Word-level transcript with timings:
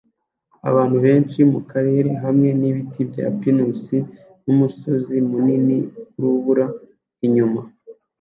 Abantu 0.69 0.97
benshi 1.05 1.39
mukarere 1.51 2.09
kahamwe 2.15 2.49
nibiti 2.59 3.01
bya 3.11 3.27
pinusi 3.39 3.97
numusozi 4.43 5.15
munini 5.29 5.77
wurubura 6.17 6.65
inyuma 7.25 7.61